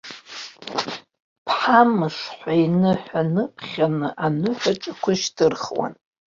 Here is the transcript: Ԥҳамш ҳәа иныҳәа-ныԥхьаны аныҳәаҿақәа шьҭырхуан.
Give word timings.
Ԥҳамш 1.45 2.15
ҳәа 2.37 2.53
иныҳәа-ныԥхьаны 2.63 4.09
аныҳәаҿақәа 4.25 5.11
шьҭырхуан. 5.19 5.93